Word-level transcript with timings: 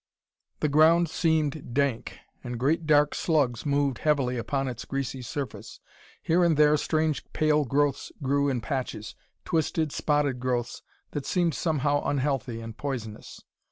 The 0.61 0.67
ground 0.67 1.11
seemed 1.11 1.75
dank, 1.75 2.17
and 2.43 2.59
great 2.59 2.87
dark 2.87 3.13
slugs 3.13 3.67
moved 3.67 3.99
heavily 3.99 4.35
upon 4.35 4.67
its 4.67 4.83
greasy 4.83 5.21
surface. 5.21 5.79
Here 6.23 6.43
and 6.43 6.57
there 6.57 6.75
strange 6.75 7.23
pale 7.33 7.65
growths 7.65 8.11
grew 8.19 8.49
in 8.49 8.61
patches 8.61 9.13
twisted, 9.45 9.91
spotted 9.91 10.39
growths 10.39 10.81
that 11.11 11.27
seemed 11.27 11.53
somehow 11.53 12.01
unhealthy 12.03 12.61
and 12.61 12.75
poisonous. 12.75 13.43